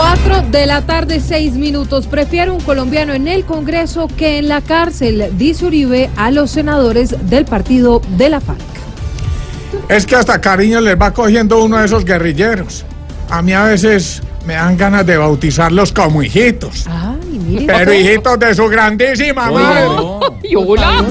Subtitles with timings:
[0.00, 2.06] 4 de la tarde, 6 minutos.
[2.06, 7.14] Prefiere un colombiano en el Congreso que en la cárcel, dice Uribe a los senadores
[7.28, 8.60] del partido de la FARC.
[9.90, 12.86] Es que hasta cariño les va cogiendo uno de esos guerrilleros.
[13.28, 16.86] A mí a veces me dan ganas de bautizarlos como hijitos.
[16.88, 17.66] Ay, mire.
[17.66, 19.86] Pero hijitos de su grandísima madre.
[20.44, 21.04] Y hola.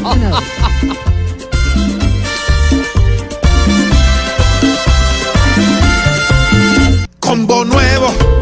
[7.20, 8.39] combo nuevo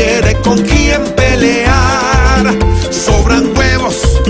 [0.00, 2.56] requiere con quién pelear.
[2.90, 4.20] Sobran huevos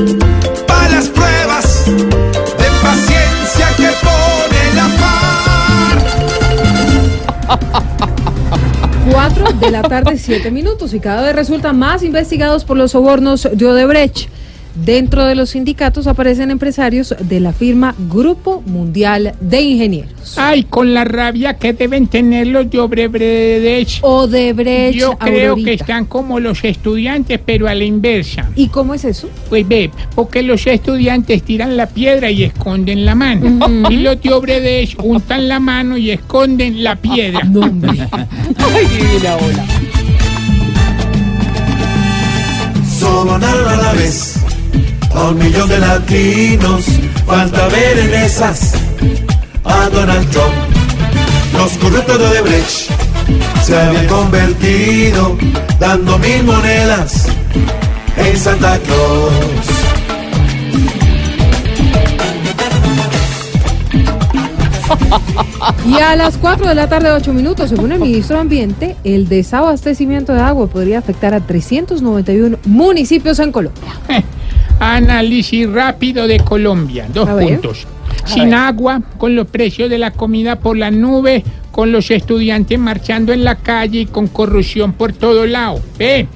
[0.67, 4.89] para las pruebas de paciencia que pone la
[7.49, 7.59] par.
[9.13, 10.93] 4 de la tarde, 7 minutos.
[10.95, 14.29] Y cada vez resultan más investigados por los sobornos de Odebrecht.
[14.75, 20.39] Dentro de los sindicatos aparecen empresarios de la firma Grupo Mundial de Ingenieros.
[20.39, 23.99] Ay, con la rabia que deben tener los de Odebrecht.
[24.03, 24.99] Odebrecht.
[24.99, 28.49] Yo creo que están como los estudiantes, pero a la inversa.
[28.55, 29.29] ¿Y cómo es eso?
[29.49, 33.69] Pues ve, porque los estudiantes tiran la piedra y esconden la mano.
[33.91, 37.43] Y los de Odebrecht untan la mano y esconden la piedra.
[37.45, 37.91] No, hombre.
[38.13, 39.67] Ay, divina ola.
[42.99, 44.40] Sobornaron a la vez
[45.15, 46.85] a un millón de latinos.
[47.27, 48.75] Falta ver en esas
[49.65, 50.55] a Donald Trump.
[51.55, 52.91] Los corruptos de Odebrecht
[53.65, 55.37] se habían convertido
[55.79, 57.27] dando mil monedas
[58.17, 59.91] en Santa Claus.
[65.87, 69.29] Y a las 4 de la tarde, 8 minutos, según el ministro de Ambiente, el
[69.29, 73.93] desabastecimiento de agua podría afectar a 391 municipios en Colombia.
[74.81, 77.07] Análisis rápido de Colombia.
[77.13, 77.49] Dos A ver.
[77.49, 77.87] puntos.
[78.25, 83.33] Sin agua, con los precios de la comida por la nube, con los estudiantes marchando
[83.33, 85.81] en la calle y con corrupción por todo lado.
[85.99, 86.27] Ve,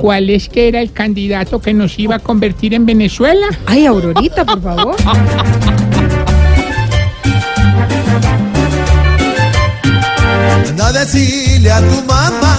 [0.00, 3.46] ¿cuál es que era el candidato que nos iba a convertir en Venezuela?
[3.66, 4.96] Ay, Aurorita, por favor.
[10.68, 12.58] Anda a decirle a tu mamá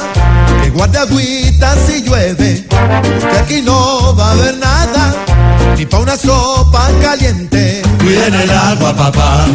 [0.64, 5.16] que guarde agüita si llueve, que aquí no va a haber nada,
[5.78, 7.82] ni pa' una sopa caliente.
[8.00, 9.46] Cuiden el agua, papá,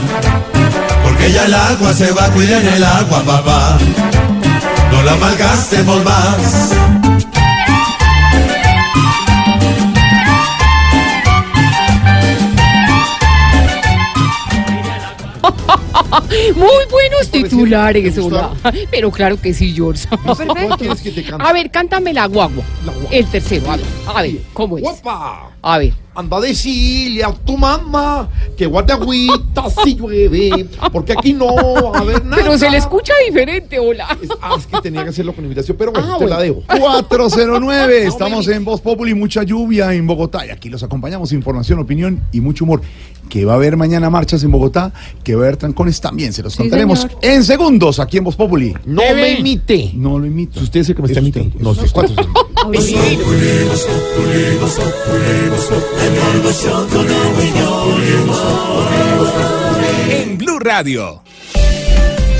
[1.04, 3.78] porque ya el agua se va, cuiden el agua, papá.
[4.92, 6.70] No la malgastemos más.
[16.56, 18.50] Muy buenos titulares, hola.
[18.90, 20.06] Pero claro que sí, George.
[21.38, 22.64] A ver, cántame la guagua.
[23.10, 24.82] El tercero, a ver, a ver, ¿cómo es?
[24.82, 25.50] ¡Guapa!
[25.62, 25.92] A ver.
[26.12, 31.98] Anda a decirle a tu mamá que guarde agüita si llueve, porque aquí no va
[31.98, 32.36] a haber nada.
[32.42, 34.18] Pero se le escucha diferente, hola.
[34.20, 36.36] Es, ah, es que tenía que hacerlo con invitación, pero bueno, Ah, te bueno.
[36.36, 36.62] la debo.
[36.66, 42.20] 409, estamos en Voz Populi, mucha lluvia en Bogotá y aquí los acompañamos, información, opinión
[42.32, 42.82] y mucho humor.
[43.28, 46.42] Que va a haber mañana marchas en Bogotá, que va a haber trancones también, se
[46.42, 47.18] los Sí, contaremos señor.
[47.22, 48.74] en segundos aquí en Voz Populi.
[48.84, 49.92] No me imite.
[49.94, 50.58] No lo imito.
[50.60, 51.54] Usted es el que me está Es imitando.
[51.60, 52.16] No es sé cuántos.
[60.10, 61.22] En Blue Radio.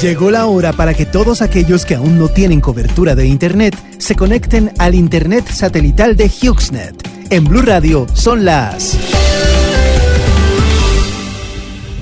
[0.01, 4.15] Llegó la hora para que todos aquellos que aún no tienen cobertura de Internet se
[4.15, 6.97] conecten al Internet satelital de HughesNet.
[7.31, 8.97] En Blue Radio son las...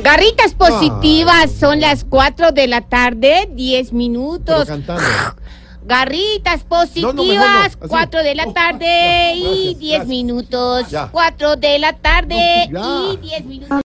[0.03, 4.67] Garritas positivas, son las 4 de la tarde, 10 Pero minutos.
[4.67, 5.03] cantando.
[5.89, 6.61] Garritas
[6.97, 7.89] No, no, mejor positivas, no, así.
[7.89, 10.07] 4 de la Oh, tarde ya, y gracias, 10 gracias.
[10.07, 10.91] minutos.
[10.91, 11.09] Ya.
[11.11, 12.81] 4 de la tarde ya.
[13.13, 13.81] y 10 minutos.